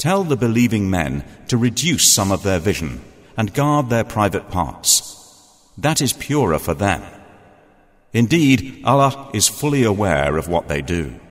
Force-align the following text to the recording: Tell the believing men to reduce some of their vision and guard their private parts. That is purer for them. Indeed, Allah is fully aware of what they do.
Tell 0.00 0.24
the 0.24 0.34
believing 0.34 0.88
men 0.88 1.24
to 1.48 1.58
reduce 1.58 2.10
some 2.10 2.32
of 2.32 2.42
their 2.42 2.58
vision 2.58 3.02
and 3.36 3.52
guard 3.52 3.90
their 3.90 4.02
private 4.02 4.48
parts. 4.48 5.68
That 5.76 6.00
is 6.00 6.14
purer 6.14 6.58
for 6.58 6.72
them. 6.72 7.02
Indeed, 8.14 8.80
Allah 8.86 9.30
is 9.34 9.46
fully 9.46 9.84
aware 9.84 10.38
of 10.38 10.48
what 10.48 10.68
they 10.68 10.80
do. 10.80 11.14